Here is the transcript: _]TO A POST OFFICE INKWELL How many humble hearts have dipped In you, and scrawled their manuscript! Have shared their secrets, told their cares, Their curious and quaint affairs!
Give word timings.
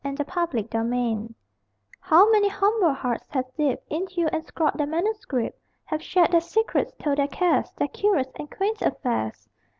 _]TO 0.15 0.23
A 0.23 0.25
POST 0.25 0.55
OFFICE 0.55 0.67
INKWELL 0.73 1.27
How 1.99 2.27
many 2.31 2.47
humble 2.47 2.91
hearts 2.91 3.27
have 3.29 3.45
dipped 3.55 3.85
In 3.91 4.07
you, 4.09 4.27
and 4.33 4.43
scrawled 4.47 4.73
their 4.79 4.87
manuscript! 4.87 5.59
Have 5.85 6.01
shared 6.01 6.31
their 6.31 6.41
secrets, 6.41 6.91
told 6.97 7.19
their 7.19 7.27
cares, 7.27 7.71
Their 7.77 7.87
curious 7.87 8.31
and 8.37 8.49
quaint 8.49 8.81
affairs! 8.81 9.47